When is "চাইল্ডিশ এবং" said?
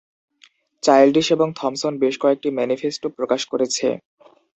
0.83-1.47